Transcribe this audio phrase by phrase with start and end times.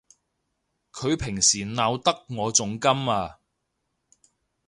[0.93, 3.37] 佢平時鬧得我仲甘啊！